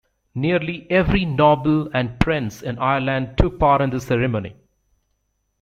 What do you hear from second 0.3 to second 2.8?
Nearly every noble and Prince in